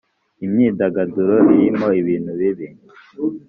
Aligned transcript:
imyidagaduro 0.45 1.35
irimo 1.55 1.87
ibintu 2.01 2.31
bibi 2.39 2.67